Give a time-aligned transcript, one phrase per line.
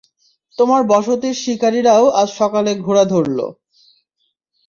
[0.57, 3.39] তোমার বসতির শিকারীরাও আজ সকালে ঘোড়া ধরল।